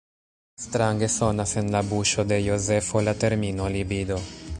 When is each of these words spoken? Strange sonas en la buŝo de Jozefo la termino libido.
Strange 0.61 1.09
sonas 1.17 1.53
en 1.61 1.69
la 1.75 1.81
buŝo 1.91 2.25
de 2.31 2.39
Jozefo 2.47 3.05
la 3.09 3.15
termino 3.25 3.69
libido. 3.77 4.19